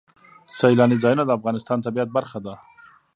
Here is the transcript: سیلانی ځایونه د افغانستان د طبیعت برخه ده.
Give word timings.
سیلانی 0.57 0.97
ځایونه 1.03 1.23
د 1.25 1.31
افغانستان 1.37 1.77
د 1.79 1.85
طبیعت 1.87 2.09
برخه 2.17 2.39
ده. 2.45 2.53